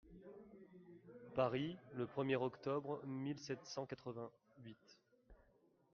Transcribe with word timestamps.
Paris, 1.35 1.77
le 1.93 2.07
premier 2.07 2.35
octobre 2.35 3.03
mille 3.05 3.37
sept 3.37 3.63
cent 3.67 3.85
quatre-vingt-huit. 3.85 4.97